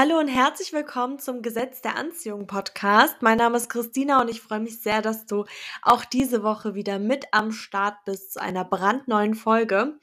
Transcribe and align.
Hallo 0.00 0.16
und 0.20 0.28
herzlich 0.28 0.72
willkommen 0.72 1.18
zum 1.18 1.42
Gesetz 1.42 1.80
der 1.80 1.96
Anziehung 1.96 2.46
Podcast. 2.46 3.16
Mein 3.20 3.38
Name 3.38 3.56
ist 3.56 3.68
Christina 3.68 4.20
und 4.20 4.30
ich 4.30 4.40
freue 4.40 4.60
mich 4.60 4.80
sehr, 4.80 5.02
dass 5.02 5.26
du 5.26 5.44
auch 5.82 6.04
diese 6.04 6.44
Woche 6.44 6.76
wieder 6.76 7.00
mit 7.00 7.24
am 7.32 7.50
Start 7.50 8.04
bist 8.04 8.34
zu 8.34 8.40
einer 8.40 8.64
brandneuen 8.64 9.34
Folge. 9.34 9.98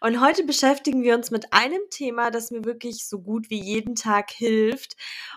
Und 0.00 0.20
heute 0.20 0.42
beschäftigen 0.42 1.04
wir 1.04 1.14
uns 1.14 1.30
mit 1.30 1.52
einem 1.52 1.80
Thema, 1.90 2.32
das 2.32 2.50
mir 2.50 2.64
wirklich 2.64 3.06
so 3.06 3.20
gut 3.20 3.48
wie 3.48 3.62
jeden 3.62 3.94
Tag 3.94 4.32
hilft. 4.32 4.96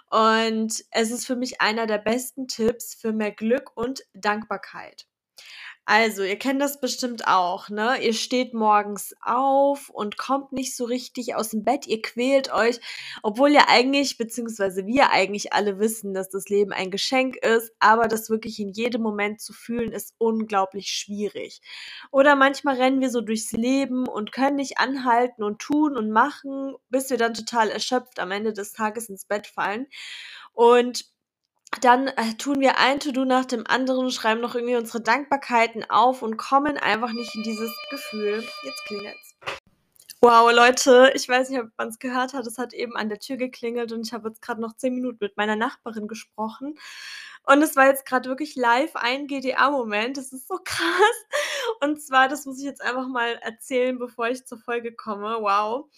Und 0.10 0.84
es 0.90 1.12
ist 1.12 1.28
für 1.28 1.36
mich 1.36 1.62
einer 1.62 1.86
der 1.86 2.00
besten 2.00 2.48
Tipps 2.48 2.96
für 2.96 3.14
mehr 3.14 3.32
Glück 3.32 3.78
und 3.78 4.02
Dankbarkeit. 4.16 5.06
Also, 5.92 6.22
ihr 6.22 6.38
kennt 6.38 6.62
das 6.62 6.80
bestimmt 6.80 7.26
auch, 7.28 7.70
ne? 7.70 7.98
Ihr 8.00 8.14
steht 8.14 8.54
morgens 8.54 9.16
auf 9.22 9.90
und 9.90 10.20
kommt 10.20 10.52
nicht 10.52 10.76
so 10.76 10.86
richtig 10.86 11.34
aus 11.34 11.50
dem 11.50 11.64
Bett, 11.64 11.88
ihr 11.88 12.00
quält 12.04 12.54
euch, 12.54 12.80
obwohl 13.24 13.50
ihr 13.50 13.70
eigentlich, 13.70 14.16
beziehungsweise 14.20 14.86
wir 14.86 15.10
eigentlich 15.10 15.52
alle 15.52 15.80
wissen, 15.80 16.14
dass 16.14 16.30
das 16.30 16.48
Leben 16.48 16.74
ein 16.74 16.92
Geschenk 16.92 17.38
ist, 17.38 17.72
aber 17.80 18.08
das 18.08 18.30
wirklich 18.30 18.60
in 18.60 18.70
jedem 18.70 19.02
Moment 19.02 19.42
zu 19.42 19.52
fühlen, 19.52 19.92
ist 19.92 20.14
unglaublich 20.20 20.92
schwierig. 20.92 21.60
Oder 22.12 22.36
manchmal 22.36 22.76
rennen 22.76 23.02
wir 23.02 23.10
so 23.10 23.22
durchs 23.22 23.52
Leben 23.54 24.08
und 24.08 24.32
können 24.32 24.58
nicht 24.58 24.78
anhalten 24.78 25.42
und 25.42 25.58
tun 25.58 25.98
und 25.98 26.12
machen, 26.12 26.76
bis 26.90 27.10
wir 27.10 27.18
dann 27.18 27.34
total 27.34 27.72
erschöpft 27.72 28.20
am 28.20 28.30
Ende 28.30 28.54
des 28.54 28.74
Tages 28.74 29.10
ins 29.10 29.26
Bett 29.26 29.48
fallen. 29.48 29.88
Und 30.54 31.10
dann 31.82 32.08
äh, 32.08 32.34
tun 32.38 32.60
wir 32.60 32.78
ein 32.80 33.00
To-Do 33.00 33.26
nach 33.26 33.46
dem 33.46 33.66
anderen, 33.68 34.12
schreiben 34.12 34.42
noch 34.42 34.56
irgendwie 34.56 34.76
unsere 34.76 35.02
Dankbarkeiten 35.02 35.90
auf 35.90 36.22
und 36.22 36.38
kommen 36.38 36.78
einfach 36.78 37.14
nicht 37.14 37.36
in 37.36 37.44
dieses 37.44 37.72
Gefühl. 37.90 38.44
Jetzt 38.64 38.86
klingelt's. 38.86 39.36
Wow, 40.22 40.52
Leute, 40.52 41.14
ich 41.16 41.30
weiß 41.30 41.50
nicht, 41.50 41.62
ob 41.62 41.70
man 41.78 41.88
es 41.88 42.00
gehört 42.00 42.34
hat. 42.34 42.46
Es 42.46 42.58
hat 42.58 42.74
eben 42.74 42.98
an 42.98 43.08
der 43.08 43.20
Tür 43.20 43.38
geklingelt 43.38 43.94
und 43.94 44.06
ich 44.06 44.12
habe 44.12 44.28
jetzt 44.28 44.42
gerade 44.42 44.60
noch 44.60 44.76
zehn 44.76 44.94
Minuten 44.94 45.20
mit 45.22 45.38
meiner 45.38 45.56
Nachbarin 45.56 46.10
gesprochen. 46.10 46.78
Und 47.44 47.62
es 47.62 47.78
war 47.78 47.88
jetzt 47.88 48.06
gerade 48.06 48.28
wirklich 48.28 48.56
live 48.56 48.96
ein 48.96 49.28
GDA-Moment. 49.28 50.18
Das 50.18 50.34
ist 50.34 50.48
so 50.48 50.60
krass. 50.64 51.26
Und 51.82 52.02
zwar, 52.02 52.28
das 52.28 52.46
muss 52.46 52.60
ich 52.60 52.66
jetzt 52.66 52.82
einfach 52.82 53.08
mal 53.08 53.36
erzählen, 53.42 53.98
bevor 53.98 54.28
ich 54.28 54.46
zur 54.46 54.58
Folge 54.60 54.94
komme. 54.94 55.38
Wow. 55.40 55.90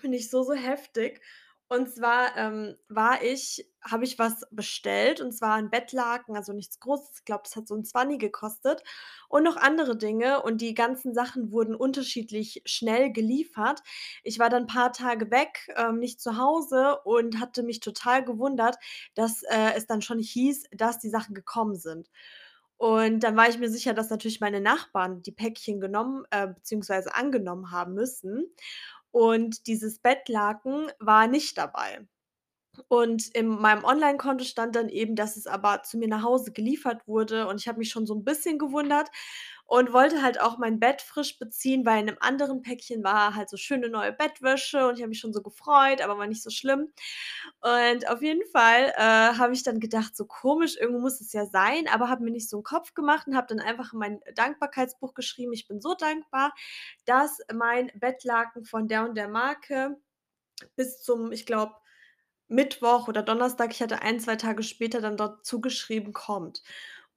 Finde 0.00 0.16
ich 0.16 0.30
so, 0.30 0.42
so 0.42 0.54
heftig. 0.54 1.20
Und 1.72 1.88
zwar 1.90 2.36
ähm, 2.36 2.76
war 2.88 3.22
ich 3.22 3.66
habe 3.82 4.04
ich 4.04 4.18
was 4.18 4.46
bestellt 4.50 5.20
und 5.20 5.32
zwar 5.32 5.54
ein 5.54 5.70
Bettlaken, 5.70 6.36
also 6.36 6.52
nichts 6.52 6.78
Großes. 6.80 7.18
Ich 7.20 7.24
glaube, 7.24 7.42
das 7.44 7.56
hat 7.56 7.66
so 7.66 7.74
'n 7.74 7.84
Zwanni 7.84 8.18
gekostet 8.18 8.82
und 9.28 9.42
noch 9.42 9.56
andere 9.56 9.96
Dinge 9.96 10.42
und 10.42 10.60
die 10.60 10.74
ganzen 10.74 11.14
Sachen 11.14 11.50
wurden 11.50 11.74
unterschiedlich 11.74 12.62
schnell 12.66 13.10
geliefert. 13.12 13.80
Ich 14.22 14.38
war 14.38 14.50
dann 14.50 14.64
'n 14.64 14.66
paar 14.66 14.92
Tage 14.92 15.30
weg, 15.30 15.68
ähm, 15.76 15.98
nicht 15.98 16.20
zu 16.20 16.36
Hause 16.36 16.98
und 17.04 17.40
hatte 17.40 17.62
mich 17.62 17.80
total 17.80 18.22
gewundert, 18.24 18.76
dass, 19.14 19.42
äh, 19.44 19.72
es 19.76 19.86
dann 19.86 20.02
schon 20.02 20.18
hieß, 20.20 20.64
dass 20.72 20.98
die 20.98 21.10
Sachen 21.10 21.34
gekommen 21.34 21.76
sind. 21.76 22.10
Und 22.76 23.20
dann 23.22 23.36
war 23.36 23.48
ich 23.48 23.58
mir 23.58 23.70
sicher, 23.70 23.94
dass 23.94 24.10
natürlich 24.10 24.40
meine 24.40 24.60
Nachbarn 24.60 25.22
die 25.22 25.30
Päckchen 25.32 25.80
genommen, 25.80 26.24
äh, 26.30 26.48
beziehungsweise 26.48 27.14
angenommen 27.14 27.70
haben 27.70 27.94
müssen. 27.94 28.52
Und 29.12 29.66
dieses 29.66 29.98
Bettlaken 30.00 30.90
war 30.98 31.26
nicht 31.28 31.58
dabei. 31.58 32.06
Und 32.88 33.28
in 33.36 33.48
meinem 33.48 33.84
Onlinekonto 33.84 34.44
stand 34.44 34.76
dann 34.76 34.88
eben, 34.90 35.16
dass 35.16 35.36
es 35.36 35.46
aber 35.46 35.82
zu 35.84 35.98
mir 35.98 36.08
nach 36.08 36.22
Hause 36.24 36.52
geliefert 36.52 37.06
wurde 37.08 37.48
und 37.48 37.60
ich 37.60 37.68
habe 37.68 37.78
mich 37.80 37.90
schon 37.90 38.06
so 38.06 38.14
'n 38.14 38.24
bisschen 38.24 38.58
gewundert 38.58 39.10
und 39.66 39.92
wollte 39.92 40.22
halt 40.22 40.40
auch 40.40 40.58
mein 40.58 40.80
Bett 40.80 41.02
frisch 41.02 41.38
beziehen, 41.38 41.86
weil 41.86 42.00
in 42.00 42.06
'nem 42.06 42.16
anderen 42.20 42.62
Päckchen 42.62 43.04
war 43.04 43.34
halt 43.36 43.48
so 43.50 43.56
schöne 43.56 43.88
neue 43.88 44.12
Bettwäsche 44.12 44.86
und 44.88 44.94
ich 44.96 45.02
habe 45.02 45.08
mich 45.10 45.20
schon 45.20 45.32
so 45.32 45.42
gefreut, 45.42 46.02
aber 46.02 46.18
war 46.18 46.26
nicht 46.26 46.42
so 46.42 46.50
schlimm. 46.50 46.92
Und 47.62 48.08
auf 48.10 48.22
jeden 48.22 48.46
Fall, 48.52 48.92
äh, 48.96 49.36
habe 49.38 49.52
ich 49.54 49.62
dann 49.64 49.80
gedacht: 49.80 50.16
„So 50.16 50.26
komisch, 50.26 50.76
irgendwo 50.78 51.00
muss 51.00 51.20
es 51.20 51.32
ja 51.32 51.46
sein“, 51.46 51.88
aber 51.88 52.08
habe 52.10 52.24
mir 52.24 52.30
nicht 52.32 52.48
so 52.50 52.58
'n 52.58 52.64
Kopf 52.64 52.94
gemacht 52.94 53.26
und 53.28 53.36
habe 53.36 53.46
dann 53.48 53.60
einfach 53.60 53.92
in 53.94 53.98
mein 54.00 54.20
Dankbarkeitsbuch 54.36 55.14
geschrieben: 55.14 55.52
„Ich 55.54 55.68
bin 55.68 55.80
so 55.80 55.94
dankbar, 55.94 56.54
dass 57.06 57.38
mein 57.54 57.90
Bettlaken 57.94 58.64
von 58.64 58.88
der 58.88 59.04
und 59.08 59.16
der 59.16 59.28
Marke 59.28 59.96
bis 60.76 61.02
zum, 61.02 61.32
ich 61.32 61.46
glaube, 61.46 61.74
Mittwoch 62.48 63.08
oder 63.08 63.22
Donnerstag, 63.24 63.72
ich 63.72 63.82
hatte 63.82 64.02
ein, 64.02 64.20
2 64.20 64.36
Tage 64.36 64.62
später 64.64 65.00
dann 65.02 65.16
dort 65.18 65.46
zugeschrieben, 65.46 66.12
kommt. 66.14 66.62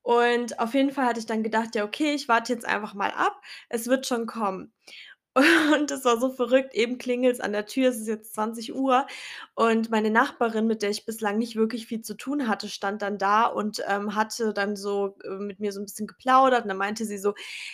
Und 0.06 0.60
auf 0.60 0.76
jeden 0.76 0.92
Fall 0.92 1.06
hatte 1.08 1.20
ich 1.20 1.26
dann 1.26 1.42
gedacht: 1.44 1.74
„Ja, 1.76 1.84
okay, 1.84 2.14
ich 2.14 2.28
warte 2.28 2.54
jetzt 2.54 2.66
einfach 2.66 2.94
mal 2.94 3.10
ab. 3.12 3.42
Es 3.70 3.88
wird 3.88 4.06
schon 4.06 4.28
kommen.“ 4.28 4.72
Und 5.36 5.92
das 5.92 6.06
war 6.06 6.18
so 6.18 6.30
verrückt. 6.30 6.74
Eben 6.76 6.98
klingelt's 6.98 7.42
an 7.42 7.52
der 7.52 7.66
Tür. 7.66 7.90
Es 7.90 7.98
ist 8.00 8.08
jetzt 8.08 8.34
20:00 8.34 9.06
und 9.54 9.90
meine 9.92 10.10
Nachbarin, 10.10 10.66
mit 10.66 10.82
der 10.82 10.90
ich 10.92 11.06
bislang 11.06 11.38
nicht 11.38 11.58
wirklich 11.58 11.88
viel 11.88 12.02
zu 12.02 12.14
tun 12.16 12.48
hatte, 12.48 12.70
stand 12.70 13.02
dann 13.02 13.18
da 13.18 13.44
und, 13.46 13.84
ähm, 13.86 14.16
hatte 14.16 14.54
dann 14.54 14.78
so, 14.78 15.18
äh, 15.26 15.30
mit 15.32 15.60
mir 15.60 15.74
so 15.74 15.82
'n 15.82 15.86
bisschen 15.86 16.08
geplaudert. 16.08 16.64
Und 16.64 16.70
dann 16.70 16.78
meinte 16.78 17.04
sie 17.04 17.18
so: 17.18 17.34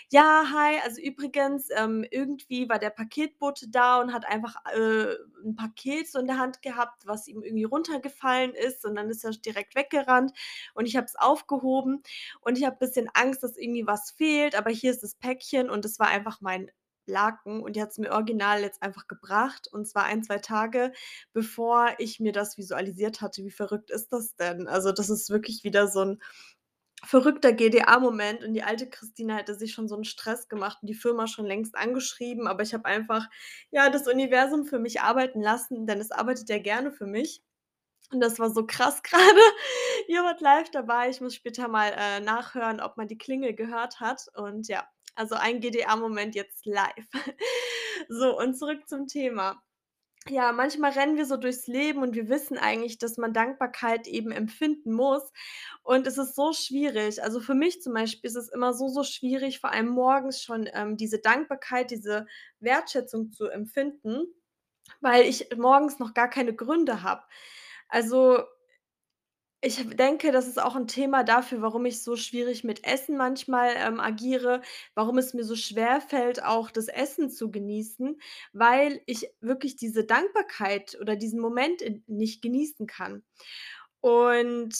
„Ja, 0.09 0.45
hi, 0.51 0.79
also 0.83 0.99
übrigens, 1.01 1.67
ähm, 1.75 2.03
irgendwie 2.09 2.67
war 2.67 2.79
der 2.79 2.89
Paketbote 2.89 3.69
da 3.69 4.01
und 4.01 4.11
hat 4.11 4.25
einfach, 4.27 4.55
äh, 4.73 5.13
'n 5.45 5.55
Paket 5.55 6.09
so 6.11 6.17
in 6.17 6.25
der 6.25 6.39
Hand 6.39 6.63
gehabt, 6.63 7.05
was 7.05 7.27
ihm 7.27 7.43
irgendwie 7.43 7.63
runtergefallen 7.65 8.55
ist. 8.55 8.85
Und 8.85 8.95
dann 8.95 9.07
ist 9.11 9.23
er 9.23 9.31
direkt 9.31 9.75
weggerannt. 9.75 10.31
Und 10.73 10.87
ich 10.87 10.95
habe 10.95 11.05
es 11.05 11.15
aufgehoben. 11.15 12.01
Und 12.41 12.57
ich 12.57 12.65
habe 12.65 12.77
bisschen 12.79 13.07
Angst, 13.13 13.43
dass 13.43 13.55
irgendwie 13.55 13.85
was 13.85 14.09
fehlt, 14.11 14.55
aber 14.55 14.71
hier 14.71 14.89
ist 14.89 15.03
das 15.03 15.13
Päckchen“ 15.15 15.69
und 15.69 15.85
es 15.85 15.99
war 15.99 16.07
einfach 16.07 16.41
mein 16.41 16.71
Laken 17.11 17.61
und 17.63 17.75
die 17.75 17.81
hat's 17.81 17.97
mir 17.99 18.11
original 18.11 18.61
jetzt 18.61 18.81
einfach 18.83 19.07
gebracht 19.07 19.67
und 19.71 19.87
zwar 19.87 20.05
1, 20.05 20.23
2 20.23 20.39
Tage, 20.39 20.93
bevor 21.33 21.89
ich 21.99 22.19
mir 22.19 22.31
das 22.33 22.57
visualisiert 22.57 23.21
hatte. 23.21 23.43
Wie 23.43 23.51
verrückt 23.51 23.91
ist 23.91 24.13
das 24.13 24.35
denn? 24.37 24.67
Also, 24.67 24.91
das 24.93 25.09
ist 25.11 25.29
wirklich 25.29 25.63
wieder 25.63 25.87
so 25.87 26.01
'n 26.01 26.21
verrückter 27.03 27.51
GDA-Moment 27.53 28.43
und 28.43 28.53
die 28.53 28.63
alte 28.63 28.87
Christina 28.89 29.35
hätte 29.37 29.55
sich 29.55 29.73
schon 29.73 29.87
so 29.87 29.95
'n 29.95 30.03
Stress 30.05 30.47
gemacht 30.49 30.79
und 30.81 30.87
die 30.89 30.93
Firma 30.95 31.27
schon 31.27 31.45
längst 31.47 31.75
angeschrieben, 31.75 32.47
aber 32.47 32.63
ich 32.63 32.73
habe 32.75 32.85
einfach, 32.85 33.27
ja, 33.71 33.89
das 33.89 34.07
Universum 34.07 34.65
für 34.65 34.79
mich 34.79 35.01
arbeiten 35.01 35.41
lassen, 35.41 35.87
denn 35.87 35.99
es 35.99 36.11
arbeitet 36.11 36.49
ja 36.49 36.59
gerne 36.59 36.91
für 36.91 37.07
mich. 37.07 37.41
Und 38.11 38.21
das 38.21 38.39
war 38.39 38.51
so 38.51 38.65
krass 38.67 39.03
grade. 39.03 39.41
Ihr 40.07 40.23
wart 40.23 40.41
live 40.41 40.69
dabei. 40.71 41.09
Ich 41.09 41.21
muss 41.21 41.35
später 41.35 41.67
mal, 41.69 41.93
äh, 41.97 42.19
nachhören, 42.21 42.81
ob 42.81 42.97
man 42.97 43.07
die 43.07 43.17
Klingel 43.17 43.53
gehört 43.55 43.99
hat 44.01 44.27
und 44.35 44.67
ja, 44.67 44.87
also 45.15 45.35
ein 45.35 45.59
GDA-Moment 45.59 46.35
jetzt 46.35 46.65
live. 46.65 47.07
So, 48.09 48.37
und 48.37 48.55
zurück 48.57 48.87
zum 48.89 49.05
Thema. 49.07 49.61
Ja, 50.27 50.51
manchmal 50.51 50.91
rennen 50.91 51.17
wir 51.17 51.25
so 51.25 51.35
durchs 51.37 51.65
Leben 51.67 52.01
und 52.03 52.15
wir 52.15 52.29
wissen 52.29 52.57
eigentlich, 52.57 52.99
dass 52.99 53.17
man 53.17 53.33
Dankbarkeit 53.33 54.07
eben 54.07 54.31
empfinden 54.31 54.91
muss 54.93 55.31
und 55.83 56.05
es 56.05 56.17
ist 56.17 56.35
so 56.35 56.53
schwierig. 56.53 57.23
Also, 57.23 57.39
für 57.39 57.55
mich 57.55 57.81
zum 57.81 57.93
Beispiel 57.93 58.27
ist 58.29 58.35
es 58.35 58.49
immer 58.49 58.73
so, 58.73 58.87
so 58.87 59.03
schwierig, 59.03 59.59
vor 59.59 59.71
allem 59.71 59.87
morgens 59.89 60.41
schon, 60.41 60.69
ähm, 60.73 60.95
diese 60.97 61.19
Dankbarkeit, 61.19 61.89
diese 61.91 62.27
Wertschätzung 62.59 63.31
zu 63.31 63.47
empfinden, 63.47 64.25
weil 65.01 65.25
ich 65.25 65.49
morgens 65.57 65.99
noch 65.99 66.13
gar 66.13 66.29
keine 66.29 66.55
Gründe 66.55 67.03
habe. 67.03 67.23
Also 67.89 68.43
ich 69.61 69.77
denke, 69.95 70.31
das 70.31 70.47
ist 70.47 70.61
auch 70.61 70.75
'n 70.75 70.87
Thema 70.87 71.23
dafür, 71.23 71.61
warum 71.61 71.85
ich 71.85 72.01
so 72.03 72.15
schwierig 72.15 72.63
mit 72.63 72.83
Essen 72.85 73.17
manchmal, 73.17 73.73
ähm, 73.77 73.99
agiere, 73.99 74.61
warum 74.95 75.17
es 75.19 75.33
mir 75.33 75.43
so 75.43 75.55
schwerfällt, 75.55 76.43
auch 76.43 76.71
das 76.71 76.87
Essen 76.87 77.29
zu 77.29 77.51
genießen, 77.51 78.19
weil 78.53 79.01
ich 79.05 79.29
wirklich 79.41 79.75
diese 79.75 80.03
Dankbarkeit 80.05 80.97
oder 80.99 81.15
diesen 81.15 81.39
Moment 81.39 81.81
in 81.81 82.03
nicht 82.07 82.41
genießen 82.41 82.87
kann. 82.87 83.23
Und 84.01 84.75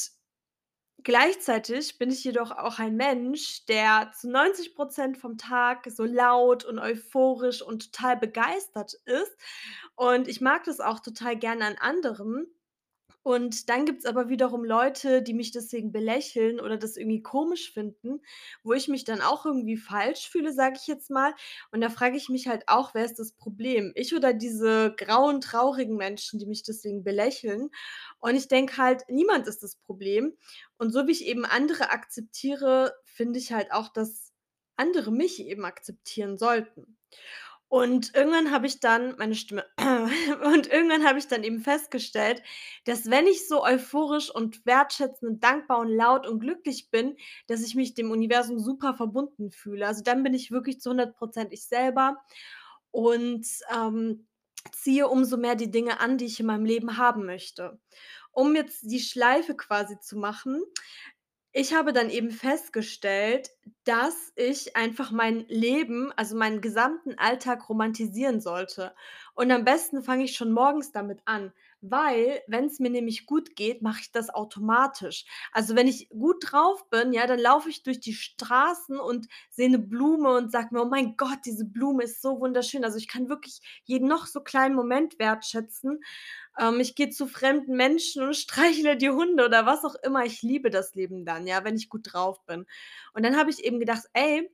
gleichzeitig 1.04 1.98
bin 2.00 2.12
ich 2.12 2.24
jedoch 2.24 2.52
auch 2.52 2.80
ein 2.80 2.96
Mensch, 2.98 3.66
der 3.68 4.12
zu 4.20 4.30
90 4.30 4.76
% 4.76 5.18
vom 5.20 5.38
Tag 5.38 5.88
so 5.92 6.06
laut 6.06 6.66
und 6.66 6.80
euphorisch 6.80 7.62
und 7.64 7.92
total 7.94 8.18
begeistert 8.18 8.96
ist 9.06 9.38
und 9.96 10.28
ich 10.30 10.42
mag 10.42 10.64
das 10.66 10.80
auch 10.82 11.00
total 11.02 11.38
gerne 11.38 11.66
an 11.66 11.78
anderen. 11.80 12.48
Und 13.24 13.70
dann 13.70 13.86
gibt's 13.86 14.06
aber 14.06 14.30
wiederum 14.30 14.64
Leute, 14.64 15.22
die 15.22 15.34
mich 15.36 15.52
deswegen 15.52 15.92
belächeln 15.92 16.60
oder 16.60 16.78
das 16.78 16.98
irgendwie 16.98 17.22
komisch 17.22 17.72
finden, 17.72 18.22
wo 18.64 18.74
ich 18.74 18.88
mich 18.88 19.04
dann 19.04 19.22
auch 19.22 19.46
irgendwie 19.46 19.78
falsch 19.78 20.28
fühle, 20.30 20.52
sage 20.54 20.78
ich 20.82 20.88
jetzt 20.88 21.12
mal. 21.12 21.34
Und 21.72 21.82
da 21.82 21.90
frage 21.90 22.18
ich 22.18 22.30
mich 22.30 22.48
halt 22.48 22.64
auch: 22.68 22.94
„Wer 22.96 23.06
ist 23.06 23.20
das 23.20 23.34
Problem? 23.34 23.92
Ich 23.96 24.16
oder 24.16 24.34
diese 24.34 24.94
grauen, 24.98 25.40
traurigen 25.42 25.98
Menschen, 25.98 26.40
die 26.40 26.48
mich 26.48 26.64
deswegen 26.64 27.04
belächeln?“ 27.04 27.70
Und 28.20 28.36
ich 28.36 28.48
denke 28.48 28.78
halt, 28.78 29.04
niemand 29.08 29.48
ist 29.48 29.62
das 29.64 29.76
Problem. 29.76 30.36
Und 30.78 30.92
so 30.92 31.08
wie 31.08 31.12
ich 31.12 31.26
eben 31.26 31.46
andere 31.46 31.92
akzeptiere, 31.92 32.94
finde 33.06 33.40
ich 33.40 33.52
halt 33.54 33.72
auch, 33.72 33.90
dass 33.90 34.32
andere 34.78 35.12
mich 35.12 35.40
eben 35.42 35.66
akzeptieren 35.66 36.38
sollten. 36.38 36.98
Und 37.72 38.14
irgendwann 38.14 38.52
habe 38.52 38.68
ich 38.68 38.82
dann 38.82 39.16
meine 39.18 39.34
Stimme 39.34 39.64
und 40.44 40.68
irgendwann 40.68 41.06
habe 41.08 41.20
ich 41.20 41.28
dann 41.30 41.46
eben 41.46 41.62
festgestellt, 41.62 42.44
dass 42.84 43.10
wenn 43.10 43.28
ich 43.28 43.48
so 43.48 43.64
euphorisch 43.64 44.30
und 44.30 44.66
wertschätzend 44.66 45.32
und 45.32 45.44
dankbar 45.46 45.80
und 45.80 45.88
laut 45.88 46.28
und 46.28 46.42
glücklich 46.42 46.90
bin, 46.92 47.16
dass 47.48 47.62
ich 47.64 47.74
mich 47.74 47.94
dem 47.94 48.12
Universum 48.12 48.60
super 48.60 48.94
verbunden 48.94 49.52
fühle. 49.52 49.88
Also, 49.88 50.04
dann 50.04 50.22
bin 50.22 50.34
ich 50.34 50.52
wirklich 50.52 50.82
zu 50.82 50.90
100 50.90 51.16
% 51.18 51.54
ich 51.54 51.64
selber 51.66 52.18
und, 52.92 53.48
ähm, 53.74 54.28
ziehe 54.74 55.08
umso 55.08 55.38
mehr 55.38 55.56
die 55.56 55.72
Dinge 55.72 56.00
an, 56.02 56.18
die 56.18 56.26
ich 56.26 56.40
in 56.42 56.46
meinem 56.48 56.66
Leben 56.66 56.98
haben 56.98 57.26
möchte. 57.26 57.80
Um 58.32 58.54
jetzt 58.56 58.84
die 58.92 59.00
Schleife 59.00 59.56
quasi 59.56 59.98
zu 60.00 60.18
machen, 60.18 60.62
ich 61.54 61.74
habe 61.74 61.94
dann 61.94 62.10
eben 62.10 62.32
festgestellt, 62.32 63.52
dass 63.84 64.32
ich 64.36 64.76
einfach 64.76 65.12
mein 65.12 65.46
Leben, 65.48 66.12
also 66.16 66.36
meinen 66.36 66.62
gesamten 66.62 67.18
Alltag 67.18 67.68
romantisieren 67.70 68.40
sollte. 68.40 68.94
Und 69.34 69.52
am 69.52 69.66
besten 69.66 70.04
fange 70.04 70.24
ich 70.24 70.36
schon 70.36 70.52
morgens 70.52 70.92
damit 70.92 71.22
an, 71.26 71.52
weil 71.82 72.42
wenn 72.48 72.66
es 72.66 72.80
mir 72.80 72.90
nämlich 72.90 73.26
gut 73.26 73.56
geht, 73.56 73.82
mache 73.82 74.02
ich 74.02 74.12
das 74.12 74.30
automatisch. 74.30 75.26
Also, 75.52 75.76
wenn 75.76 75.88
ich 75.88 76.10
gut 76.10 76.52
drauf 76.52 76.90
bin, 76.90 77.14
ja, 77.14 77.28
dann 77.28 77.40
laufe 77.40 77.70
ich 77.70 77.84
durch 77.84 78.00
die 78.00 78.14
Straßen 78.14 79.00
und 79.00 79.28
sehe 79.50 79.68
eine 79.68 79.80
Blume 79.80 80.36
und 80.38 80.52
sage 80.52 80.70
mir: 80.72 80.82
„Oh 80.84 80.86
mein 80.90 81.18
Gott, 81.18 81.40
diese 81.46 81.66
Blume 81.66 82.04
ist 82.04 82.22
so 82.22 82.40
wunderschön.“ 82.40 82.84
Also, 82.86 82.98
ich 82.98 83.08
kann 83.08 83.30
wirklich 83.30 83.62
jeden 83.86 84.08
noch 84.08 84.26
so 84.28 84.42
kleinen 84.42 84.76
Moment 84.76 85.20
wertschätzen 85.20 86.00
ähm, 86.60 86.80
ich 86.80 86.96
gehe 86.96 87.10
zu 87.10 87.28
fremden 87.28 87.76
Menschen 87.76 88.24
und 88.24 88.36
streichle 88.38 88.98
die 88.98 89.10
Hunde 89.10 89.46
oder 89.46 89.66
was 89.66 89.84
auch 89.86 89.96
immer. 90.04 90.26
Ich 90.26 90.42
liebe 90.42 90.70
das 90.70 90.96
Leben 90.96 91.26
dann, 91.26 91.48
ja, 91.48 91.64
wenn 91.64 91.76
ich 91.76 91.90
gut 91.90 92.14
drauf 92.14 92.44
bin. 92.46 92.66
Und 93.14 93.24
dann 93.24 93.38
habe 93.38 93.50
ich 93.50 93.64
eben 93.64 93.80
gedacht: 93.80 94.04
„Ey, 94.14 94.50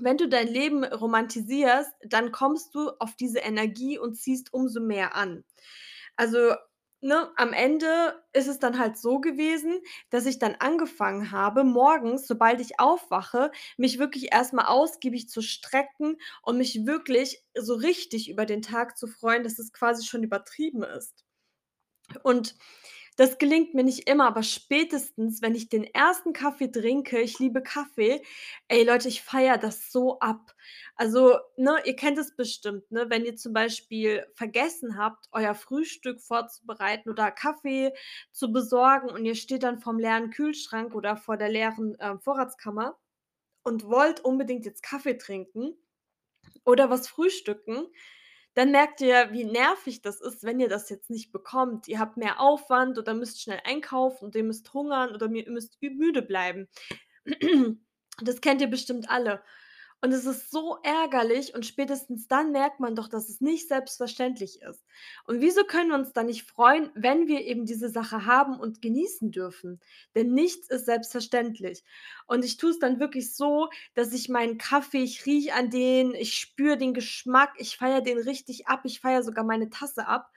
wenn 0.00 0.16
du 0.18 0.28
dein 0.28 0.48
Leben 0.48 0.84
romantisierst, 0.84 1.92
dann 2.04 2.32
kommst 2.32 2.74
du 2.74 2.90
auf 3.00 3.16
diese 3.16 3.40
Energie 3.40 3.98
und 3.98 4.16
ziehst 4.16 4.52
umso 4.54 4.80
mehr 4.80 5.16
an.“ 5.16 5.44
Also, 6.18 6.54
ne, 7.00 7.30
am 7.36 7.52
Ende 7.54 8.22
ist 8.34 8.48
es 8.48 8.58
dann 8.58 8.78
halt 8.78 8.98
so 8.98 9.20
gewesen, 9.20 9.80
dass 10.10 10.26
ich 10.26 10.38
dann 10.40 10.56
angefangen 10.56 11.30
habe, 11.30 11.64
morgens, 11.64 12.26
sobald 12.26 12.60
ich 12.60 12.80
aufwache, 12.80 13.52
mich 13.78 13.98
wirklich 13.98 14.32
erst 14.32 14.52
mal 14.52 14.66
ausgiebig 14.66 15.28
zu 15.30 15.40
strecken 15.42 16.18
und 16.42 16.58
mich 16.58 16.86
wirklich 16.86 17.42
so 17.56 17.74
richtig 17.74 18.28
über 18.30 18.46
den 18.46 18.62
Tag 18.62 18.98
zu 18.98 19.06
freuen, 19.06 19.44
dass 19.44 19.58
es 19.58 19.72
quasi 19.72 20.06
schon 20.06 20.24
übertrieben 20.24 20.82
ist. 20.82 21.24
Und 22.22 22.54
das 23.18 23.38
gelingt 23.38 23.74
mir 23.74 23.82
nicht 23.82 24.08
immer, 24.08 24.28
aber 24.28 24.44
spätestens, 24.44 25.42
wenn 25.42 25.56
ich 25.56 25.68
den 25.68 25.82
ersten 25.82 26.32
Kaffee 26.32 26.68
trinke 26.68 27.20
ich 27.20 27.40
liebe 27.40 27.62
Kaffee, 27.64 28.22
ey 28.68 28.84
Leute, 28.84 29.08
ich 29.08 29.22
feiere 29.22 29.58
das 29.58 29.90
so 29.90 30.20
ab. 30.20 30.54
Also, 30.94 31.36
ne, 31.56 31.78
ihr 31.84 31.96
kennt 31.96 32.16
es 32.16 32.36
bestimmt, 32.36 32.88
ne, 32.92 33.06
wenn 33.10 33.24
ihr 33.24 33.34
zum 33.34 33.52
Beispiel 33.52 34.24
vergessen 34.34 34.96
habt, 34.96 35.26
euer 35.32 35.56
Frühstück 35.56 36.20
vorzubereiten 36.20 37.10
oder 37.10 37.32
Kaffee 37.32 37.92
zu 38.30 38.52
besorgen 38.52 39.10
und 39.10 39.24
ihr 39.24 39.34
steht 39.34 39.64
dann 39.64 39.80
vorm 39.80 39.98
leeren 39.98 40.30
Kühlschrank 40.30 40.94
oder 40.94 41.16
vor 41.16 41.36
der 41.36 41.48
leeren, 41.48 41.96
ähm, 41.98 42.20
Vorratskammer 42.20 42.96
und 43.64 43.84
wollt 43.84 44.20
unbedingt 44.20 44.64
jetzt 44.64 44.84
Kaffee 44.84 45.18
trinken 45.18 45.74
oder 46.64 46.90
was 46.90 47.08
frühstücken, 47.08 47.88
dann 48.58 48.72
merkt 48.72 49.00
ihr, 49.00 49.28
wie 49.30 49.44
nervig 49.44 50.02
das 50.02 50.20
ist, 50.20 50.42
wenn 50.42 50.58
ihr 50.58 50.68
das 50.68 50.90
jetzt 50.90 51.10
nicht 51.10 51.30
bekommt. 51.30 51.86
Ihr 51.86 52.00
habt 52.00 52.16
mehr 52.16 52.40
Aufwand 52.40 52.98
oder 52.98 53.14
müsst 53.14 53.40
schnell 53.40 53.60
einkaufen 53.64 54.24
und 54.24 54.34
ihr 54.34 54.42
müsst 54.42 54.74
hungern 54.74 55.14
oder 55.14 55.30
ihr 55.30 55.48
müsst 55.48 55.80
müde 55.80 56.22
bleiben. 56.22 56.68
Das 58.20 58.40
kennt 58.40 58.60
ihr 58.60 58.66
bestimmt 58.66 59.08
alle. 59.08 59.44
Und 60.00 60.12
es 60.12 60.26
ist 60.26 60.50
so 60.50 60.78
ärgerlich 60.84 61.54
und 61.54 61.66
spätestens 61.66 62.28
dann 62.28 62.52
merkt 62.52 62.78
man 62.78 62.94
doch, 62.94 63.08
dass 63.08 63.28
es 63.28 63.40
nicht 63.40 63.66
selbstverständlich 63.66 64.62
ist. 64.62 64.84
Und 65.24 65.40
wieso 65.40 65.64
können 65.64 65.88
wir 65.90 65.96
uns 65.96 66.12
dann 66.12 66.26
nicht 66.26 66.48
freuen, 66.48 66.90
wenn 66.94 67.26
wir 67.26 67.40
eben 67.44 67.66
diese 67.66 67.88
Sache 67.88 68.24
haben 68.24 68.60
und 68.60 68.80
genießen 68.80 69.32
dürfen? 69.32 69.80
Denn 70.14 70.32
nichts 70.34 70.68
ist 70.68 70.86
selbstverständlich. 70.86 71.82
Und 72.26 72.44
ich 72.44 72.56
tue 72.58 72.70
es 72.70 72.78
dann 72.78 73.00
wirklich 73.00 73.34
so, 73.34 73.70
dass 73.94 74.12
ich 74.12 74.28
meinen 74.28 74.56
Kaffee 74.56 75.02
ich 75.02 75.26
rieche 75.26 75.54
an 75.54 75.70
den, 75.70 76.14
ich 76.14 76.34
spüre 76.34 76.76
den 76.78 76.94
Geschmack, 76.94 77.54
ich 77.58 77.76
feiere 77.76 78.00
den 78.00 78.18
richtig 78.18 78.68
ab, 78.68 78.82
ich 78.84 79.00
feiere 79.00 79.24
sogar 79.24 79.44
meine 79.44 79.68
Tasse 79.68 80.06
ab, 80.06 80.30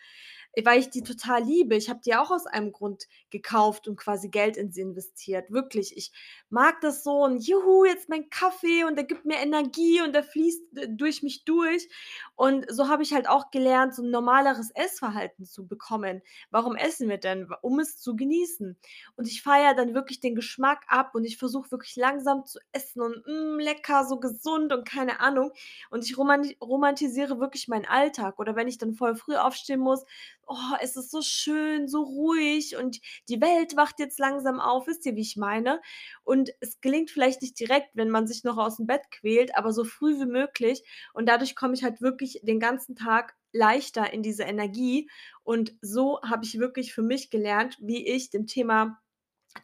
weil 0.66 0.80
ich 0.80 0.90
die 0.90 1.04
total 1.04 1.44
liebe. 1.44 1.76
Ich 1.76 1.90
habe 1.90 2.02
die 2.06 2.16
auch 2.16 2.32
aus 2.32 2.46
einem 2.48 2.72
Grund 2.72 3.08
gekauft 3.30 3.88
und 3.88 3.96
quasi 3.98 4.30
Geld 4.30 4.58
in 4.58 4.72
sie 4.72 4.82
investiert. 4.82 5.52
Wirklich, 5.52 5.96
ich 5.98 6.12
mag 6.50 6.82
das 6.82 7.04
so 7.04 7.24
und 7.24 7.46
juhu, 7.48 7.86
jetzt 7.86 8.10
mein 8.10 8.30
Kaffee 8.30 8.84
und 8.84 8.96
der 8.98 9.06
gibt 9.06 9.26
mir 9.26 9.38
Energie 9.38 10.02
und 10.02 10.14
der 10.14 10.24
fließt 10.24 10.64
d 10.74 10.88
durch 10.90 11.24
mich 11.24 11.46
durch. 11.46 11.88
Und 12.36 12.66
so 12.72 12.88
habe 12.90 13.04
ich 13.04 13.14
halt 13.14 13.30
auch 13.30 13.52
gelernt, 13.52 13.96
so 13.96 14.02
'n 14.04 14.10
normaleres 14.12 14.72
Essverhalten 14.76 15.46
zu 15.46 15.68
bekommen. 15.68 16.22
Warum 16.52 16.76
essen 16.76 17.08
wir 17.10 17.18
denn? 17.18 17.48
Um 17.62 17.80
es 17.80 17.98
zu 18.00 18.16
genießen. 18.16 18.78
Und 19.16 19.28
ich 19.28 19.42
feiere 19.44 19.74
dann 19.76 19.94
wirklich 19.94 20.20
den 20.20 20.36
Geschmack 20.36 20.84
ab 20.88 21.16
und 21.16 21.24
ich 21.26 21.38
versuche 21.38 21.72
wirklich 21.72 21.96
langsam 21.96 22.46
zu 22.46 22.60
essen 22.74 23.02
und, 23.02 23.26
hm, 23.26 23.60
lecker, 23.60 24.06
so 24.06 24.20
gesund 24.20 24.74
und 24.74 24.86
keine 24.88 25.20
Ahnung. 25.22 25.52
Und 25.90 26.06
ich 26.06 26.18
romantisiere 26.18 27.40
wirklich 27.40 27.68
meinen 27.68 27.86
Alltag. 27.86 28.40
Oder 28.40 28.56
wenn 28.56 28.68
ich 28.68 28.78
dann 28.78 28.94
voll 28.96 29.16
früh 29.16 29.36
aufstehen 29.36 29.80
muss: 29.80 30.04
„Oh, 30.48 30.76
es 30.82 30.96
ist 30.96 31.12
so 31.12 31.22
schön, 31.22 31.88
so 31.88 32.02
ruhig 32.04 32.76
und 32.76 33.00
die 33.30 33.40
Welt 33.42 33.76
wacht 33.78 34.00
jetzt 34.00 34.20
langsam 34.20 34.60
auf.“ 34.60 34.88
Wisst 34.88 35.06
ihr, 35.06 35.16
wie 35.16 35.22
ich 35.22 35.38
meine? 35.38 35.82
Und 36.24 36.52
es 36.60 36.82
gelingt 36.82 37.10
vielleicht 37.12 37.42
nicht 37.42 37.60
direkt, 37.60 37.90
wenn 37.96 38.10
man 38.10 38.28
sich 38.28 38.44
noch 38.44 38.58
aus'm 38.58 38.86
Bett 38.88 39.04
quält, 39.12 39.56
aber 39.58 39.72
so 39.74 39.84
früh 39.86 40.20
wie 40.20 40.26
möglich. 40.26 40.84
Und 41.14 41.28
dadurch 41.30 41.56
komme 41.56 41.74
ich 41.74 41.84
halt 41.84 42.02
wirklich 42.02 42.40
den 42.44 42.60
ganzen 42.60 42.96
Tag 42.96 43.36
leichter 43.54 44.12
in 44.14 44.24
diese 44.24 44.44
Energie. 44.44 45.10
Und 45.44 45.76
so 45.82 46.22
habe 46.24 46.46
ich 46.46 46.60
wirklich 46.60 46.94
für 46.94 47.02
mich 47.04 47.30
gelernt, 47.30 47.78
wie 47.82 48.08
ich 48.08 48.30
dem 48.30 48.48
Thema 48.48 49.00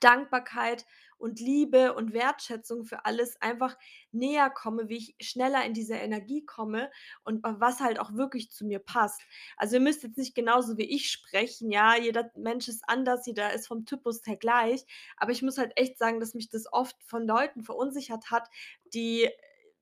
Dankbarkeit 0.02 0.86
und 1.18 1.40
Liebe 1.40 1.94
und 1.94 2.14
Wertschätzung 2.14 2.86
für 2.86 3.06
alles 3.06 3.40
einfach 3.42 3.78
näher 4.12 4.50
komme, 4.50 4.90
wie 4.90 4.98
ich 4.98 5.16
schneller 5.22 5.66
in 5.66 5.74
diese 5.74 5.96
Energie 5.96 6.46
komme 6.46 6.92
und 7.24 7.44
wa 7.44 7.56
was 7.60 7.80
halt 7.80 8.00
auch 8.00 8.14
wirklich 8.14 8.52
zu 8.52 8.66
mir 8.66 8.80
passt. 8.80 9.22
Also, 9.58 9.76
ihr 9.76 9.82
müsst 9.82 10.04
jetzt 10.04 10.18
nicht 10.18 10.36
genauso 10.36 10.78
wie 10.78 10.84
ich 10.96 11.10
sprechen, 11.12 11.72
ja? 11.72 11.96
Jeder 11.98 12.32
Mensch 12.36 12.68
ist 12.68 12.84
anders, 12.88 13.26
jeder 13.26 13.54
ist 13.54 13.68
vom 13.68 13.86
Typus 13.86 14.22
her 14.26 14.38
gleich. 14.38 14.86
Aber 15.18 15.32
ich 15.32 15.42
muss 15.42 15.58
halt 15.58 15.74
echt 15.76 15.98
sagen, 15.98 16.20
dass 16.20 16.34
mich 16.34 16.50
das 16.50 16.72
oft 16.72 16.96
von 17.04 17.26
Leuten 17.26 17.64
verunsichert 17.64 18.32
hat, 18.32 18.48
die 18.94 19.30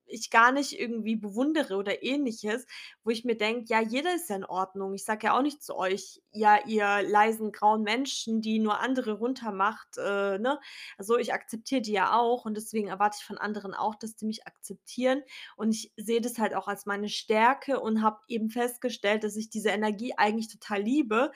ich 0.08 0.30
gar 0.30 0.52
nicht 0.52 0.80
irgendwie 0.80 1.16
bewundere 1.16 1.76
oder 1.76 2.04
Ähnliches, 2.04 2.66
wo 3.04 3.10
ich 3.12 3.26
mir 3.26 3.38
denke: 3.38 3.66
„Ja, 3.70 3.82
jeder 3.82 4.16
ist 4.16 4.30
ja 4.30 4.36
in 4.36 4.46
Ordnung.“ 4.46 4.94
Ich 4.94 5.04
sage 5.06 5.28
ja 5.28 5.38
auch 5.38 5.42
nicht 5.42 5.64
zu 5.64 5.76
euch: 5.76 6.22
„Ja, 6.32 6.60
ihr 6.68 7.02
leisen 7.08 7.52
grauen 7.52 7.84
Menschen, 7.84 8.42
die 8.42 8.60
nur 8.60 8.80
andere 8.80 9.14
runtermacht“, 9.14 9.98
äh, 9.98 10.38
ne? 10.40 10.60
Also, 10.98 11.18
ich 11.18 11.34
akzeptiere 11.34 11.82
die 11.82 11.94
ja 11.94 12.18
auch 12.18 12.46
und 12.46 12.56
deswegen 12.58 12.88
erwarte 12.90 13.18
ich 13.20 13.26
von 13.26 13.38
anderen 13.38 13.74
auch, 13.74 13.96
dass 13.96 14.16
die 14.16 14.26
mich 14.26 14.46
akzeptieren. 14.48 15.24
Und 15.56 15.72
ich 15.72 15.92
sehe 15.98 16.22
das 16.22 16.38
halt 16.38 16.54
auch 16.56 16.68
als 16.68 16.86
meine 16.86 17.10
Stärke 17.10 17.80
und 17.80 18.02
habe 18.02 18.20
eben 18.28 18.50
festgestellt, 18.50 19.24
dass 19.24 19.36
ich 19.36 19.50
diese 19.50 19.70
Energie 19.70 20.14
eigentlich 20.18 20.50
total 20.52 20.82
liebe. 20.82 21.32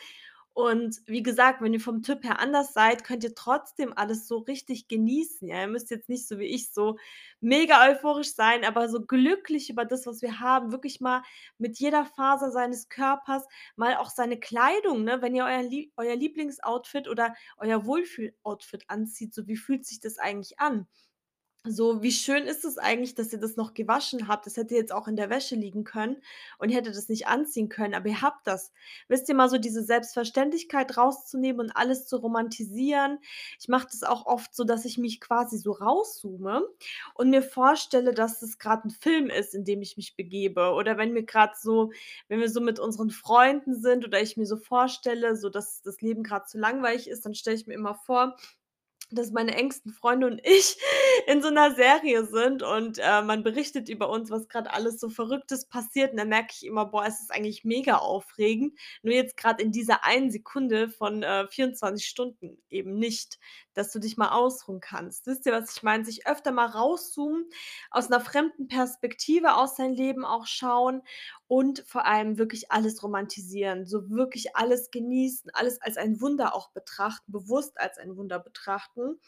Und 0.53 0.97
wie 1.05 1.23
gesagt, 1.23 1.61
wenn 1.61 1.73
ihr 1.73 1.79
vom 1.79 2.01
Typ 2.03 2.23
her 2.25 2.39
anders 2.39 2.73
seid, 2.73 3.03
könnt 3.05 3.23
ihr 3.23 3.33
trotzdem 3.33 3.93
alles 3.95 4.27
so 4.27 4.39
richtig 4.39 4.87
genießen, 4.89 5.47
ja? 5.47 5.61
Ihr 5.61 5.67
müsst 5.67 5.89
jetzt 5.89 6.09
nicht 6.09 6.27
so 6.27 6.37
wie 6.37 6.45
ich 6.47 6.71
so 6.73 6.97
mega 7.39 7.87
euphorisch 7.89 8.33
sein, 8.33 8.65
aber 8.65 8.89
so 8.89 8.99
glücklich 9.05 9.69
über 9.69 9.85
das, 9.85 10.05
was 10.05 10.21
wir 10.21 10.39
haben, 10.41 10.71
wirklich 10.73 10.99
mal 10.99 11.23
mit 11.57 11.79
jeder 11.79 12.05
Faser 12.05 12.51
seines 12.51 12.89
Körpers, 12.89 13.47
mal 13.77 13.95
auch 13.97 14.09
seine 14.09 14.37
Kleidung, 14.39 15.03
ne? 15.05 15.21
Wenn 15.21 15.35
ihr 15.35 15.45
euer 15.45 15.63
Lie 15.63 15.91
euer 15.95 16.15
Lieblingsoutfit 16.15 17.07
oder 17.07 17.33
euer 17.57 17.85
Wohlfühl-Outfit 17.85 18.83
anzieht, 18.89 19.33
so 19.33 19.47
wie 19.47 19.57
fühlt 19.57 19.85
sich 19.85 20.01
das 20.01 20.17
eigentlich 20.17 20.59
an? 20.59 20.87
So, 21.67 22.01
wie 22.01 22.11
schön 22.13 22.45
ist 22.45 22.63
es 22.63 22.77
eigentlich, 22.77 23.15
dass 23.15 23.33
ihr 23.33 23.39
das 23.39 23.57
noch 23.57 23.73
gewaschen 23.73 24.29
habt? 24.29 24.45
Das 24.45 24.55
hätte 24.55 24.75
jetzt 24.75 24.93
auch 24.93 25.09
in 25.09 25.17
der 25.17 25.29
Wäsche 25.29 25.55
liegen 25.55 25.83
können 25.83 26.21
und 26.57 26.69
ihr 26.69 26.77
hättet 26.77 26.95
das 26.95 27.09
nicht 27.09 27.27
anziehen 27.27 27.67
können, 27.67 27.93
aber 27.95 28.07
ihr 28.07 28.21
habt 28.21 28.47
das. 28.47 28.71
Wisst 29.09 29.27
ihr, 29.27 29.35
mal 29.35 29.49
so 29.49 29.57
diese 29.57 29.83
Selbstverständlichkeit 29.83 30.95
rauszunehmen 30.95 31.59
und 31.59 31.71
alles 31.75 32.05
zu 32.07 32.15
romantisieren. 32.15 33.19
Ich 33.59 33.67
mache 33.67 33.87
das 33.91 34.03
auch 34.03 34.25
oft 34.25 34.55
so, 34.55 34.63
dass 34.63 34.85
ich 34.85 34.97
mich 34.97 35.19
quasi 35.19 35.57
so 35.57 35.73
rauszoome 35.73 36.63
und 37.13 37.29
mir 37.29 37.41
vorstelle, 37.43 38.13
dass 38.13 38.41
es 38.41 38.57
grad 38.57 38.85
'n 38.85 38.89
Film 38.89 39.29
ist, 39.29 39.53
in 39.53 39.65
dem 39.65 39.81
ich 39.81 39.97
mich 39.97 40.15
begebe. 40.15 40.71
Oder 40.71 40.97
wenn 40.97 41.13
wir 41.13 41.23
grad 41.25 41.59
so 41.59 41.91
wenn 42.29 42.39
wir 42.39 42.49
so 42.49 42.61
mit 42.61 42.79
unseren 42.79 43.09
Freunden 43.09 43.75
sind 43.75 44.05
oder 44.05 44.21
ich 44.21 44.37
mir 44.37 44.45
so 44.45 44.55
vorstelle, 44.55 45.35
so 45.35 45.49
dass 45.49 45.81
das 45.81 45.99
Leben 45.99 46.23
grad 46.23 46.47
zu 46.49 46.57
langweilig 46.57 47.09
ist, 47.09 47.25
dann 47.25 47.35
stelle 47.35 47.57
ich 47.57 47.67
mir 47.67 47.73
immer 47.73 47.95
vor, 47.95 48.37
dass 49.11 49.31
meine 49.31 49.55
engsten 49.55 49.91
Freunde 49.93 50.27
und 50.27 50.41
ich 50.45 50.77
in 51.27 51.41
so 51.41 51.49
'ner 51.49 51.73
Serie 51.75 52.25
sind 52.25 52.63
und, 52.63 52.99
äh, 52.99 53.21
man 53.21 53.43
berichtet 53.43 53.89
über 53.89 54.09
uns, 54.09 54.29
was 54.31 54.47
grad 54.49 54.69
alles 54.71 54.99
so 54.99 55.09
Verrücktes 55.09 55.65
passiert. 55.67 56.11
Und 56.11 56.17
dann 56.17 56.29
merke 56.29 56.53
ich 56.55 56.65
immer: 56.65 56.85
„Boah, 56.85 57.05
es 57.05 57.19
ist 57.21 57.31
eigentlich 57.31 57.63
mega 57.65 57.97
aufregend.“ 57.97 58.77
Nur 59.03 59.13
jetzt 59.15 59.37
grad 59.37 59.61
in 59.61 59.71
dieser 59.71 60.03
einen 60.05 60.31
Sekunde 60.31 60.89
von, 60.89 61.23
äh, 61.23 61.47
24 61.47 62.07
Stunden 62.07 62.61
eben 62.69 62.95
nicht, 62.99 63.39
dass 63.73 63.91
du 63.91 63.99
dich 63.99 64.17
mal 64.17 64.29
ausruhen 64.29 64.79
kannst. 64.81 65.25
Wisst 65.27 65.45
ihr, 65.45 65.53
was 65.53 65.75
ich 65.75 65.83
meine? 65.83 66.05
Sich 66.05 66.27
öfter 66.27 66.51
mal 66.51 66.65
rauszoomen, 66.67 67.49
aus 67.91 68.09
'ner 68.09 68.19
fremden 68.21 68.67
Perspektive 68.67 69.55
auf 69.55 69.69
sein 69.69 69.93
Leben 69.93 70.25
auch 70.25 70.45
schauen 70.47 71.01
und 71.49 71.83
vor 71.87 72.05
allem 72.05 72.37
wirklich 72.37 72.71
alles 72.71 73.01
romantisieren, 73.01 73.87
so 73.87 74.11
wirklich 74.11 74.55
alles 74.55 74.91
genießen, 74.91 75.49
alles 75.55 75.81
als 75.81 75.97
ein 75.97 76.21
Wunder 76.21 76.53
auch 76.53 76.71
betrachten, 76.73 77.31
bewusst 77.31 77.79
als 77.79 77.97
ein 77.97 78.15
Wunder 78.15 78.37
betrachten. 78.39 79.19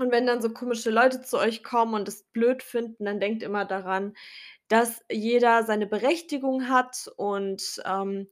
Und 0.00 0.10
wenn 0.10 0.26
dann 0.26 0.42
so 0.42 0.50
komische 0.50 0.90
Leute 0.90 1.22
zu 1.22 1.38
euch 1.38 1.62
kommen 1.62 1.94
und 1.94 2.08
das 2.08 2.24
blöd 2.24 2.64
finden, 2.64 3.04
dann 3.04 3.20
denkt 3.20 3.44
immer 3.44 3.64
daran, 3.64 4.14
dass 4.70 5.02
jeder 5.12 5.64
seine 5.64 5.86
Berechtigung 5.86 6.68
hat 6.70 7.10
und, 7.18 7.82
ähm, 7.84 8.28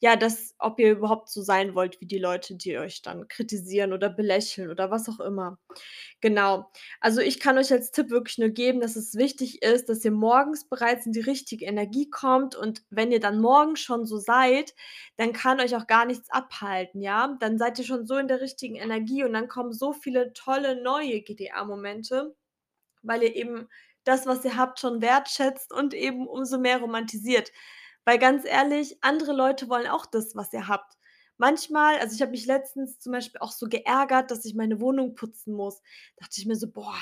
ja, 0.00 0.16
dass 0.16 0.54
ob 0.58 0.80
ihr 0.80 0.92
überhaupt 0.92 1.30
so 1.30 1.42
sein 1.42 1.76
wollt 1.76 2.00
wie 2.00 2.06
die 2.06 2.18
Leute, 2.18 2.56
die 2.56 2.78
euch 2.78 3.02
dann 3.02 3.28
kritisieren 3.28 3.92
oder 3.92 4.10
belächeln 4.10 4.70
oder 4.70 4.90
was 4.90 5.08
auch 5.08 5.20
immer. 5.20 5.58
Genau. 6.20 6.70
Also, 7.00 7.20
ich 7.20 7.40
kann 7.40 7.58
euch 7.58 7.72
als 7.72 7.90
Tipp 7.92 8.10
wirklich 8.10 8.38
nur 8.38 8.48
geben, 8.50 8.80
dass 8.80 8.96
es 8.96 9.14
wichtig 9.16 9.62
ist, 9.62 9.88
dass 9.88 10.04
ihr 10.04 10.12
morgens 10.12 10.68
bereits 10.68 11.06
in 11.06 11.12
die 11.12 11.20
richtige 11.20 11.64
Energie 11.66 12.08
kommt 12.10 12.54
und 12.56 12.82
wenn 12.90 13.12
ihr 13.12 13.20
dann 13.20 13.40
morgens 13.40 13.80
schon 13.80 14.06
so 14.06 14.18
seid, 14.18 14.74
dann 15.16 15.32
kann 15.32 15.60
euch 15.60 15.76
auch 15.76 15.86
gar 15.86 16.06
nichts 16.06 16.30
abhalten, 16.30 17.02
ja? 17.02 17.36
Dann 17.40 17.58
seid 17.58 17.78
ihr 17.78 17.84
schon 17.84 18.06
so 18.06 18.16
in 18.16 18.28
der 18.28 18.40
richtigen 18.40 18.76
Energie 18.76 19.24
und 19.24 19.32
dann 19.34 19.48
kommen 19.48 19.72
so 19.72 19.92
viele 19.92 20.32
tolle 20.32 20.82
neue 20.82 21.20
GDA-Momente, 21.22 22.34
weil 23.02 23.22
ihr 23.24 23.36
eben 23.36 23.68
das, 24.04 24.26
was 24.26 24.44
ihr 24.44 24.56
habt, 24.56 24.80
schon 24.80 25.00
wertschätzt 25.02 25.72
und 25.72 25.94
eben 25.94 26.26
umso 26.26 26.58
mehr 26.58 26.78
romantisiert. 26.80 27.52
Weil 28.04 28.18
ganz 28.18 28.44
ehrlich, 28.44 28.98
andere 29.02 29.32
Leute 29.32 29.68
wollen 29.68 29.86
auch 29.86 30.06
das, 30.06 30.34
was 30.36 30.52
ihr 30.52 30.68
habt. 30.68 30.94
Manchmal 31.38 31.98
also, 31.98 32.14
ich 32.14 32.22
habe 32.22 32.32
mich 32.32 32.46
letztens 32.46 32.98
zum 33.00 33.12
Beispiel 33.12 33.40
auch 33.40 33.52
so 33.52 33.66
geärgert, 33.68 34.30
dass 34.30 34.44
ich 34.44 34.54
meine 34.54 34.80
Wohnung 34.80 35.14
putzen 35.14 35.54
muss. 35.54 35.80
Dachte 36.16 36.34
ich 36.40 36.46
mir 36.46 36.56
so: 36.56 36.70
„Boah, 36.70 36.98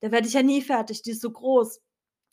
da 0.00 0.10
werde 0.12 0.26
ich 0.28 0.34
ja 0.34 0.42
nie 0.42 0.62
fertig, 0.62 1.02
die 1.02 1.12
ist 1.12 1.22
so 1.22 1.30
groß.“ 1.32 1.80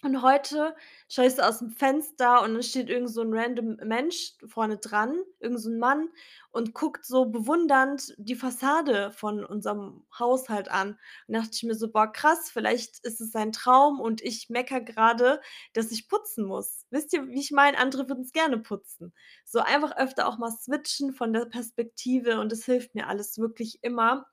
Und 0.03 0.21
heute 0.21 0.75
schaue 1.09 1.25
ich 1.27 1.35
so 1.35 1.41
aus'm 1.41 1.71
Fenster 1.71 2.41
und 2.43 2.53
dann 2.53 2.63
steht 2.63 2.89
irgend 2.89 3.09
so 3.09 3.21
'n 3.21 3.33
random 3.33 3.77
Mensch 3.83 4.33
vorne 4.45 4.77
dran, 4.77 5.21
irgend 5.39 5.59
so 5.61 5.69
'n 5.69 5.79
Mann 5.79 6.09
und 6.51 6.73
guckt 6.73 7.05
so 7.05 7.25
bewundernd 7.25 8.13
die 8.17 8.35
Fassade 8.35 9.11
von 9.11 9.43
unserem 9.45 10.05
Haushalt 10.17 10.69
an. 10.69 10.99
Und 11.27 11.33
dachte 11.35 11.49
ich 11.53 11.63
mir 11.63 11.75
so: 11.75 11.89
„Boah, 11.91 12.11
krass, 12.11 12.49
vielleicht 12.51 12.99
ist 13.05 13.21
es 13.21 13.31
sein 13.31 13.51
Traum 13.51 13.99
und 13.99 14.21
ich 14.21 14.49
meckere 14.49 14.81
grade, 14.81 15.41
dass 15.73 15.91
ich 15.91 16.07
putzen 16.07 16.45
muss.“ 16.45 16.85
Wisst 16.91 17.13
ihr, 17.13 17.27
wie 17.27 17.39
ich 17.39 17.51
meine? 17.51 17.77
Andere 17.79 18.07
würden's 18.07 18.31
gerne 18.33 18.59
putzen. 18.59 19.13
So 19.45 19.59
einfach 19.59 19.95
öfter 19.97 20.27
auch 20.27 20.37
mal 20.37 20.51
switchen 20.51 21.13
von 21.13 21.33
der 21.33 21.45
Perspektive 21.45 22.39
und 22.39 22.51
das 22.51 22.65
hilft 22.65 22.95
mir 22.95 23.07
alles 23.07 23.37
wirklich 23.39 23.79
immer. 23.83 24.27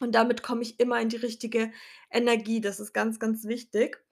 Und 0.00 0.14
damit 0.14 0.42
komme 0.44 0.62
ich 0.62 0.80
immer 0.80 1.00
in 1.00 1.08
die 1.10 1.16
richtige 1.16 1.72
Energie. 2.10 2.60
Das 2.60 2.80
ist 2.80 2.94
ganz, 2.94 3.20
ganz 3.20 3.44
wichtig. 3.46 4.03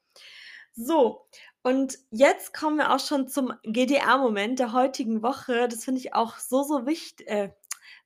So, 0.75 1.26
und 1.62 1.99
jetzt 2.11 2.55
kommen 2.55 2.79
wir 2.79 2.93
auch 2.93 3.00
schon 3.00 3.29
zum 3.29 3.52
GDA-Moment 3.62 4.59
der 4.59 4.73
heutigen 4.73 5.23
Woche. 5.23 5.69
Das 5.69 5.85
finde 5.85 6.00
ich 6.00 6.14
auch 6.14 6.38
so, 6.38 6.62
so 6.62 6.87
wicht 6.87 7.21
äh, 7.23 7.50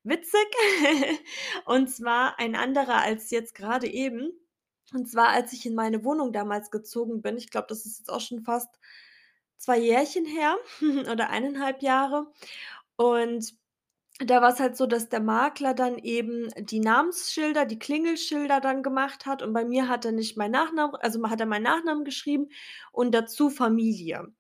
witzig. 0.03 0.47
Und 1.65 1.89
zwar 1.89 2.39
ein 2.39 2.57
anderer 2.57 3.03
als 3.03 3.31
jetzt 3.31 3.55
grade 3.55 3.87
eben. 3.87 4.33
Und 4.93 5.09
zwar, 5.09 5.29
als 5.29 5.53
ich 5.53 5.67
in 5.67 5.75
meine 5.75 6.05
Wohnung 6.05 6.33
damals 6.33 6.71
gezogen 6.71 7.23
bin, 7.23 7.37
ich 7.37 7.51
glaube, 7.51 7.67
das 7.69 7.87
ist 7.87 7.99
jetzt 7.99 8.11
auch 8.11 8.21
schon 8.21 8.43
fast 8.43 8.69
2 9.59 9.79
Jährchen 9.79 10.27
her 10.27 10.57
oder 11.13 11.31
1 11.31 11.57
1/2 11.57 11.83
Jahre. 11.83 12.27
Und 12.97 13.55
da 14.19 14.41
war's 14.41 14.61
halt 14.61 14.77
so, 14.79 14.87
dass 14.87 15.11
der 15.11 15.21
Makler 15.21 15.75
dann 15.75 15.99
eben 15.99 16.49
die 16.59 16.81
Namensschilder, 16.81 17.67
die 17.67 17.79
Klingelschilder 17.79 18.61
dann 18.61 18.83
gemacht 18.83 19.27
hat 19.27 19.43
und 19.43 19.53
bei 19.53 19.65
mir 19.65 19.89
hat 19.89 20.07
er 20.07 20.13
nicht 20.13 20.39
meinen 20.39 20.53
Nachnamen 20.53 20.97
also, 20.97 21.23
hat 21.29 21.41
er 21.41 21.47
meinen 21.47 21.65
Nachnamen 21.65 22.05
geschrieben 22.05 22.49
und 22.93 23.15
dazu 23.15 23.51
Familie. 23.51 24.33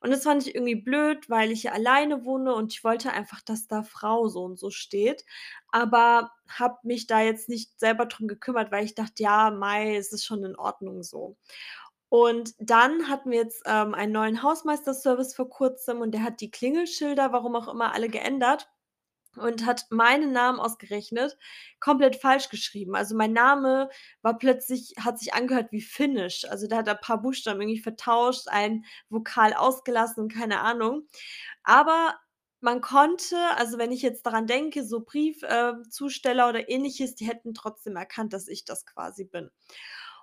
Und 0.00 0.10
das 0.10 0.24
fand 0.24 0.46
ich 0.46 0.54
irgendwie 0.56 0.74
blöd, 0.74 1.30
weil 1.30 1.52
ich 1.52 1.62
ja 1.64 1.72
alleine 1.72 2.24
wohne 2.24 2.54
und 2.54 2.72
ich 2.72 2.82
wollte 2.82 3.12
einfach, 3.12 3.40
dass 3.42 3.68
da 3.68 3.82
Frau 3.84 4.26
so 4.28 4.42
und 4.42 4.58
so 4.58 4.70
steht, 4.70 5.24
aber 5.68 6.32
habe 6.48 6.78
mich 6.82 7.06
da 7.06 7.20
jetzt 7.20 7.48
nicht 7.48 7.78
selber 7.78 8.06
drum 8.06 8.26
gekümmert, 8.26 8.72
weil 8.72 8.84
ich 8.84 8.94
dachte: 8.96 9.22
„Ja, 9.22 9.50
mei, 9.52 9.94
es 9.96 10.12
ist 10.12 10.24
schon 10.24 10.44
in 10.44 10.56
Ordnung 10.56 11.04
so.“ 11.04 11.36
Und 12.08 12.54
dann 12.58 13.08
hatten 13.08 13.30
wir 13.30 13.38
jetzt, 13.38 13.62
ähm, 13.66 13.94
einen 13.94 14.12
neuen 14.12 14.42
Hausmeister-Service 14.42 15.34
vor 15.34 15.48
Kurzem 15.48 16.00
und 16.00 16.12
der 16.12 16.24
hat 16.24 16.40
die 16.40 16.50
Klingelschilder, 16.50 17.32
warum 17.32 17.54
auch 17.56 17.68
immer, 17.68 17.94
alle 17.94 18.08
geändert 18.08 18.68
und 19.36 19.66
hat 19.66 19.86
meinen 19.90 20.32
Namen 20.32 20.60
ausgerechnet 20.60 21.36
komplett 21.80 22.16
falsch 22.16 22.48
geschrieben. 22.48 22.94
Also, 22.94 23.16
mein 23.16 23.32
Name 23.32 23.90
war 24.22 24.38
plötzlich 24.38 24.94
hat 24.98 25.18
sich 25.18 25.34
angehört 25.34 25.72
wie 25.72 25.80
Finnisch. 25.80 26.44
Also, 26.48 26.66
der 26.66 26.78
hat 26.78 26.86
da 26.88 26.94
paar 26.94 27.22
Buchstaben 27.22 27.60
irgendwie 27.60 27.80
vertauscht, 27.80 28.48
ein 28.48 28.84
Vokal 29.08 29.54
ausgelassen 29.54 30.24
keine 30.28 30.60
Ahnung. 30.60 31.06
Aber 31.64 32.14
man 32.60 32.80
konnte 32.82 33.36
also, 33.56 33.78
wenn 33.78 33.92
ich 33.92 34.02
jetzt 34.02 34.26
daran 34.26 34.46
denke, 34.46 34.84
so 34.84 35.00
Brief 35.00 35.42
äh, 35.42 35.72
oder 36.50 36.68
Ähnliches, 36.68 37.14
die 37.14 37.26
hätten 37.26 37.54
trotzdem 37.54 37.96
erkannt, 37.96 38.32
dass 38.32 38.48
ich 38.48 38.64
das 38.64 38.84
quasi 38.86 39.24
bin. 39.24 39.50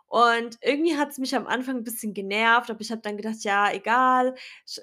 Und 0.09 0.57
irgendwie 0.61 0.95
hat's 0.97 1.17
mich 1.17 1.35
am 1.35 1.47
Anfang 1.47 1.77
'n 1.79 1.83
bisschen 1.83 2.13
genervt, 2.13 2.69
aber 2.71 2.79
ich 2.81 2.91
habe 2.91 3.01
dann 3.01 3.17
gedacht: 3.17 3.43
„Ja, 3.43 3.71
egal, 3.73 4.35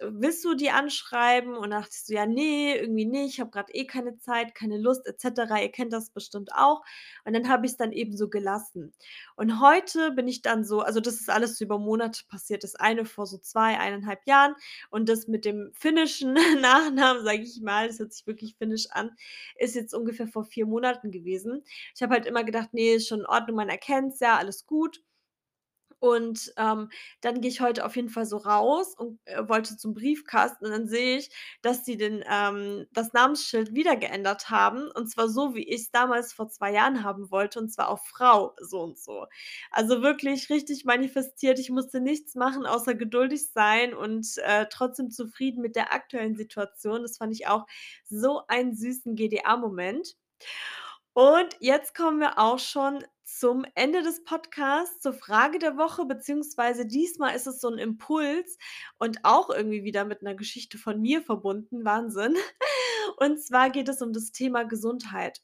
willst 0.02 0.44
du 0.44 0.54
die 0.54 0.70
anschreiben?“ 0.70 1.54
Und 1.56 1.70
dann 1.70 1.80
dachte 1.82 1.92
ich 1.94 2.04
so: 2.04 2.12
„Ja, 2.14 2.26
ne, 2.26 2.76
irgendwie 2.78 3.06
nicht. 3.06 3.34
Ich 3.34 3.40
habe 3.40 3.50
grad 3.50 3.74
eh 3.74 3.86
keine 3.86 4.18
Zeit, 4.18 4.54
keine 4.54 4.76
Lust 4.78 5.06
et 5.06 5.20
cetera.“ 5.20 5.60
Ihr 5.62 5.70
kennt 5.72 5.92
das 5.94 6.10
bestimmt 6.10 6.50
auch. 6.54 6.82
Und 7.24 7.32
dann 7.34 7.48
habe 7.48 7.64
ich's 7.66 7.76
dann 7.78 7.92
eben 7.92 8.16
so 8.16 8.28
gelassen. 8.28 8.92
Und 9.36 9.60
heute 9.60 10.10
bin 10.12 10.28
ich 10.28 10.42
dann 10.42 10.64
so 10.64 10.80
also, 10.80 11.00
das 11.00 11.14
ist 11.14 11.30
alles 11.30 11.56
so 11.58 11.64
über 11.64 11.78
Monate 11.78 12.22
passiert. 12.28 12.62
Das 12.64 12.74
eine 12.74 13.04
vor 13.06 13.26
so 13.26 13.38
2, 13.38 13.78
1 13.78 14.04
1/2 14.04 14.26
Jahren 14.26 14.54
und 14.90 15.08
das 15.08 15.26
mit 15.28 15.44
dem 15.46 15.70
finnischen 15.74 16.34
Nachnamen, 16.60 17.24
sage 17.24 17.42
ich 17.42 17.60
mal, 17.62 17.88
das 17.88 17.98
hört 17.98 18.12
sich 18.12 18.26
wirklich 18.26 18.56
finnisch 18.56 18.86
an, 18.90 19.10
ist 19.56 19.74
jetzt 19.74 19.94
ungefähr 19.94 20.28
vor 20.28 20.44
4 20.44 20.66
Monaten 20.66 21.10
gewesen. 21.10 21.64
Ich 21.94 22.02
habe 22.02 22.12
halt 22.14 22.26
immer 22.26 22.44
gedacht: 22.44 22.74
„Ne, 22.74 22.94
ist 22.94 23.08
schon 23.08 23.20
in 23.20 23.26
Ordnung, 23.26 23.56
man 23.56 23.68
erkennt's 23.70 24.20
ja, 24.20 24.36
alles 24.36 24.66
gut.“ 24.66 25.02
Und, 26.04 26.52
ähm, 26.58 26.90
dann 27.22 27.40
gehe 27.40 27.50
ich 27.50 27.60
heute 27.62 27.84
auf 27.86 27.96
jeden 27.96 28.10
Fall 28.10 28.26
so 28.26 28.36
raus 28.36 28.94
und, 28.96 29.18
äh, 29.24 29.48
wollte 29.48 29.76
zum 29.78 29.94
Briefkasten 29.94 30.66
und 30.66 30.72
dann 30.72 30.86
sehe 30.88 31.16
ich, 31.18 31.30
dass 31.62 31.82
die 31.82 31.96
den 31.96 32.22
ähm, 32.30 32.86
das 32.92 33.12
Namensschild 33.14 33.74
wieder 33.74 33.96
geändert 33.96 34.50
haben 34.50 34.90
und 34.90 35.08
zwar 35.10 35.28
so, 35.28 35.54
wie 35.54 35.62
ich's 35.66 35.90
damals 35.90 36.32
vor 36.34 36.48
2 36.48 36.72
Jahren 36.72 37.04
haben 37.04 37.30
wollte 37.30 37.58
und 37.58 37.70
zwar 37.72 37.88
auf 37.88 38.04
Frau 38.06 38.54
so 38.60 38.80
und 38.82 38.98
so. 38.98 39.26
Also, 39.70 40.02
wirklich 40.02 40.50
richtig 40.50 40.84
manifestiert. 40.84 41.58
Ich 41.58 41.70
musste 41.70 42.00
nichts 42.00 42.34
machen, 42.34 42.66
außer 42.66 42.94
geduldig 42.94 43.50
sein 43.52 43.94
und, 43.94 44.36
äh, 44.38 44.66
trotzdem 44.70 45.10
zufrieden 45.10 45.62
mit 45.62 45.76
der 45.76 45.92
aktuellen 45.92 46.36
Situation. 46.36 47.02
Das 47.02 47.16
fand 47.18 47.32
ich 47.32 47.46
auch 47.46 47.66
so 48.04 48.42
einen 48.48 48.74
süßen 48.74 49.14
GDA-Moment. 49.16 50.16
Und 51.16 51.56
jetzt 51.60 51.94
kommen 51.94 52.18
wir 52.18 52.38
auch 52.40 52.58
schon 52.58 53.04
zum 53.22 53.64
Ende 53.76 54.02
des 54.02 54.24
Podcasts, 54.24 55.00
zur 55.00 55.12
Frage 55.12 55.60
der 55.60 55.76
Woche, 55.76 56.06
beziehungsweise 56.06 56.86
diesmal 56.86 57.36
ist 57.36 57.46
es 57.46 57.60
so 57.60 57.68
'n 57.68 57.78
Impuls 57.78 58.58
und 58.98 59.18
auch 59.24 59.48
irgendwie 59.48 59.84
wieder 59.84 60.04
mit 60.04 60.22
'ner 60.22 60.34
Geschichte 60.34 60.76
von 60.76 61.00
mir 61.00 61.22
verbunden, 61.22 61.84
Wahnsinn. 61.84 62.34
Und 63.18 63.40
zwar 63.40 63.70
geht 63.70 63.88
es 63.88 64.02
um 64.02 64.12
das 64.12 64.32
Thema 64.32 64.64
Gesundheit. 64.64 65.40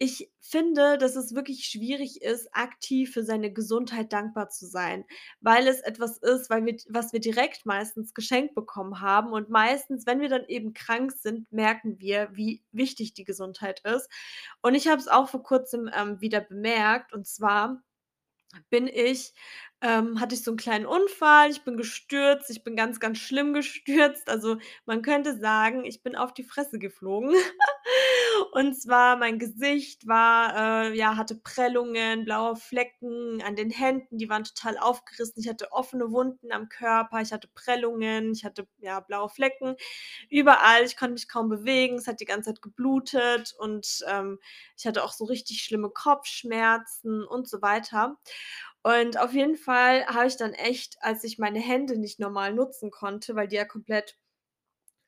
Ich 0.00 0.28
finde, 0.40 0.98
dass 0.98 1.14
es 1.14 1.34
wirklich 1.36 1.66
schwierig 1.66 2.20
ist, 2.22 2.48
aktiv 2.52 3.12
für 3.12 3.22
seine 3.22 3.52
Gesundheit 3.52 4.12
dankbar 4.12 4.48
zu 4.50 4.66
sein, 4.66 5.04
weil 5.40 5.68
es 5.68 5.80
etwas 5.80 6.18
ist, 6.18 6.50
weil 6.50 6.64
wir 6.66 6.76
was 6.88 7.12
wir 7.12 7.20
direkt 7.20 7.64
meistens 7.64 8.12
geschenkt 8.12 8.54
bekommen 8.56 9.00
haben 9.00 9.32
und 9.32 9.50
meistens, 9.50 10.04
wenn 10.06 10.20
wir 10.20 10.28
dann 10.28 10.44
eben 10.48 10.74
krank 10.74 11.12
sind, 11.12 11.50
merken 11.52 12.00
wir, 12.00 12.28
wie 12.32 12.62
wichtig 12.72 13.14
die 13.14 13.24
Gesundheit 13.24 13.80
ist. 13.84 14.08
Und 14.62 14.74
ich 14.74 14.88
habe 14.88 15.00
es 15.00 15.06
auch 15.08 15.28
vor 15.28 15.42
Kurzem, 15.44 15.88
ähm, 15.94 16.20
wieder 16.20 16.40
bemerkt 16.40 17.12
und 17.12 17.26
zwar 17.26 17.82
bin 18.70 18.88
ich 18.88 19.32
ähm, 19.82 20.20
hatte 20.20 20.34
ich 20.36 20.44
so 20.44 20.52
'n 20.52 20.56
kleinen 20.58 20.86
Unfall, 20.86 21.50
ich 21.50 21.62
bin 21.64 21.76
gestürzt, 21.76 22.50
ich 22.50 22.64
bin 22.64 22.76
ganz, 22.76 23.00
ganz 23.00 23.18
schlimm 23.18 23.54
gestürzt. 23.54 24.28
Also, 24.30 24.58
man 24.86 25.02
könnte 25.02 25.38
sagen, 25.38 25.84
ich 25.84 26.02
bin 26.02 26.16
auf 26.16 26.34
die 26.34 26.44
Fresse 26.44 26.78
geflogen. 26.80 27.34
Und 28.56 28.80
zwar 28.80 29.16
mein 29.16 29.40
Gesicht 29.40 30.06
war 30.06 30.84
äh, 30.86 30.96
ja, 30.96 31.16
hatte 31.16 31.34
Prellungen, 31.34 32.24
blaue 32.24 32.54
Flecken 32.54 33.42
an 33.42 33.56
den 33.56 33.70
Händen, 33.70 34.16
die 34.16 34.28
waren 34.28 34.44
total 34.44 34.78
aufgerissen. 34.78 35.40
Ich 35.42 35.48
hatte 35.48 35.72
offene 35.72 36.12
Wunden 36.12 36.52
am 36.52 36.68
Körper, 36.68 37.20
ich 37.20 37.32
hatte 37.32 37.48
Prellungen, 37.52 38.30
ich 38.32 38.44
hatte, 38.44 38.68
ja, 38.78 39.00
blaue 39.00 39.28
Flecken 39.28 39.74
überall. 40.30 40.84
Ich 40.84 40.96
konnte 40.96 41.14
mich 41.14 41.28
kaum 41.28 41.48
bewegen, 41.48 41.96
es 41.96 42.06
hat 42.06 42.20
die 42.20 42.26
ganze 42.26 42.50
Zeit 42.50 42.62
geblutet 42.62 43.54
und, 43.58 44.04
ähm, 44.08 44.38
ich 44.76 44.86
hatte 44.86 45.02
auch 45.02 45.12
so 45.12 45.24
richtig 45.24 45.62
schlimme 45.64 45.90
Kopfschmerzen 45.90 47.24
und 47.24 47.48
so 47.48 47.60
weiter. 47.60 48.18
Und 48.84 49.18
auf 49.18 49.32
jeden 49.32 49.56
Fall 49.56 50.06
habe 50.06 50.26
ich 50.26 50.36
dann 50.36 50.52
echt, 50.52 50.96
als 51.00 51.24
ich 51.24 51.38
meine 51.38 51.58
Hände 51.60 51.98
nicht 51.98 52.20
normal 52.20 52.52
nutzen 52.54 52.90
konnte, 52.92 53.34
weil 53.34 53.48
die 53.48 53.56
ja 53.56 53.64
komplett 53.64 54.16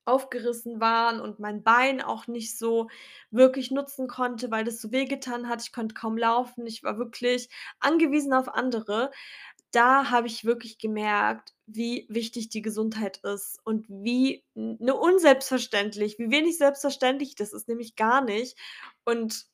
aufgerissen 0.06 0.80
waren 0.80 1.20
und 1.20 1.38
mein 1.40 1.62
Bein 1.62 2.00
auch 2.00 2.26
nicht 2.26 2.56
so 2.58 2.88
wirklich 3.30 3.70
nutzen 3.70 4.08
konnte, 4.08 4.50
weil 4.50 4.64
das 4.64 4.80
so 4.80 4.92
wehgetan 4.92 5.48
hat. 5.48 5.62
Ich 5.62 5.72
konnte 5.72 5.94
kaum 5.94 6.16
laufen. 6.16 6.66
Ich 6.66 6.82
war 6.82 6.98
wirklich 6.98 7.48
angewiesen 7.80 8.32
auf 8.32 8.48
andere. 8.48 9.10
Da 9.72 10.10
habe 10.10 10.28
ich 10.28 10.44
wirklich 10.44 10.78
gemerkt, 10.78 11.52
wie 11.66 12.06
wichtig 12.08 12.48
die 12.48 12.62
Gesundheit 12.62 13.18
ist 13.18 13.58
und 13.64 13.86
wie 13.88 14.44
ne, 14.54 14.94
unselbstverständlich 14.94 16.18
wie 16.18 16.30
wenig 16.30 16.56
selbstverständlich 16.56 17.34
das 17.34 17.52
ist, 17.52 17.68
nämlich 17.68 17.96
gar 17.96 18.22
nicht. 18.22 18.56
Und 19.04 19.46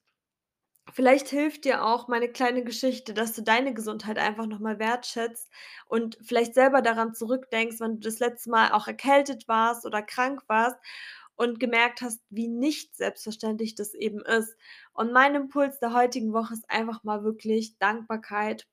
Vielleicht 0.90 1.28
hilft 1.28 1.64
dir 1.64 1.84
auch 1.84 2.08
meine 2.08 2.28
kleine 2.28 2.64
Geschichte, 2.64 3.14
dass 3.14 3.32
du 3.34 3.42
deine 3.42 3.72
Gesundheit 3.74 4.18
einfach 4.18 4.46
noch 4.46 4.58
mal 4.58 4.78
wertschätzt 4.78 5.48
und 5.86 6.18
vielleicht 6.22 6.54
selber 6.54 6.82
daran 6.82 7.14
zurückdenkst, 7.14 7.76
wann 7.78 7.94
du 7.94 8.00
das 8.00 8.18
letzte 8.18 8.50
Mal 8.50 8.72
auch 8.72 8.86
erkältet 8.88 9.46
warst 9.48 9.86
oder 9.86 10.02
krank 10.02 10.42
warst 10.48 10.76
und 11.36 11.60
gemerkt 11.60 12.00
hast, 12.02 12.20
wie 12.30 12.48
nicht 12.48 12.94
selbstverständlich 12.96 13.74
das 13.74 13.94
eben 13.94 14.20
ist. 14.22 14.56
Und 14.92 15.12
mein 15.12 15.34
Impuls 15.34 15.78
der 15.78 15.92
heutigen 15.94 16.32
Woche 16.32 16.54
ist 16.54 16.68
einfach 16.70 17.04
mal 17.04 17.22
wirklich 17.24 17.78
Dankbarkeit 17.78 18.66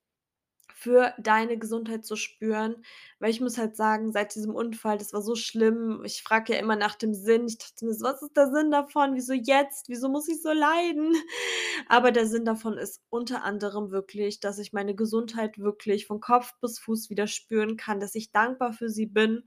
für 0.80 1.14
deine 1.18 1.58
Gesundheit 1.58 2.06
zu 2.06 2.16
spüren, 2.16 2.84
weil 3.20 3.32
ich 3.32 3.42
muss 3.42 3.58
halt 3.58 3.76
sagen, 3.76 4.12
seit 4.14 4.34
diesem 4.36 4.56
Unfall, 4.56 4.98
das 4.98 5.12
war 5.14 5.22
so 5.22 5.36
schlimm. 5.36 6.02
Ich 6.06 6.24
frage 6.24 6.54
ja 6.54 6.60
immer 6.60 6.78
nach 6.78 6.96
dem 6.96 7.14
Sinn. 7.14 7.48
Ich 7.48 7.58
dachte 7.58 7.86
mir 7.86 7.92
„Was 8.00 8.22
ist 8.22 8.38
der 8.38 8.50
Sinn 8.52 8.72
davon? 8.72 9.14
Wieso 9.16 9.34
jetzt? 9.34 9.90
Wieso 9.90 10.08
muss 10.10 10.30
ich 10.30 10.42
so 10.42 10.52
leiden?“ 10.54 11.14
Aber 11.90 12.12
der 12.12 12.28
Sinn 12.28 12.46
davon 12.46 12.78
ist 12.78 13.02
unter 13.10 13.44
anderem 13.44 13.92
wirklich, 13.92 14.40
dass 14.40 14.58
ich 14.60 14.72
meine 14.74 14.96
Gesundheit 14.96 15.60
wirklich 15.60 16.06
von 16.08 16.22
Kopf 16.22 16.54
bis 16.62 16.80
Fuß 16.80 17.10
wieder 17.10 17.28
spüren 17.28 17.76
kann, 17.78 18.00
dass 18.00 18.16
ich 18.16 18.32
dankbar 18.32 18.72
für 18.74 18.90
sie 18.90 19.06
bin 19.06 19.44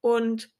und 0.00 0.50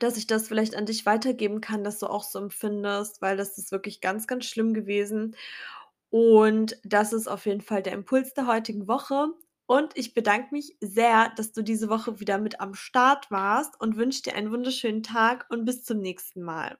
dass 0.00 0.16
ich 0.16 0.26
das 0.26 0.48
vielleicht 0.48 0.76
an 0.76 0.86
dich 0.86 1.06
weitergeben 1.06 1.60
kann, 1.60 1.84
dass 1.84 1.98
du 1.98 2.06
auch 2.06 2.22
so 2.24 2.38
empfindest, 2.38 3.22
weil 3.22 3.36
das 3.36 3.58
ist 3.58 3.72
wirklich 3.72 4.00
ganz, 4.00 4.26
ganz 4.26 4.44
schlimm 4.46 4.74
gewesen. 4.74 5.36
Und 6.10 6.78
das 6.84 7.12
ist 7.12 7.28
auf 7.28 7.46
jeden 7.46 7.60
Fall 7.60 7.82
der 7.82 7.92
Impuls 7.92 8.34
der 8.34 8.46
heutigen 8.46 8.88
Woche. 8.88 9.28
Und 9.66 9.92
ich 9.96 10.14
bedanke 10.14 10.48
mich 10.52 10.76
sehr, 10.80 11.30
dass 11.36 11.52
du 11.52 11.62
diese 11.62 11.90
Woche 11.90 12.20
wieder 12.20 12.38
mit 12.38 12.60
am 12.60 12.72
Start 12.74 13.30
warst 13.30 13.78
und 13.80 13.96
wünsche 13.96 14.22
dir 14.22 14.34
einen 14.34 14.50
wunderschönen 14.50 15.02
Tag 15.02 15.46
und 15.50 15.66
bis 15.66 15.84
zum 15.84 15.98
nächsten 15.98 16.42
Mal. 16.42 16.78